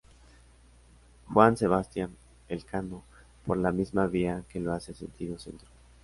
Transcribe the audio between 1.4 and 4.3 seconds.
Sebastián Elcano, por la misma